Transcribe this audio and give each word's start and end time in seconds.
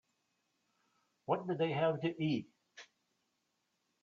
What 1.27 1.45
did 1.45 1.59
they 1.59 1.73
have 1.73 2.01
to 2.01 2.15
eat? 2.23 2.47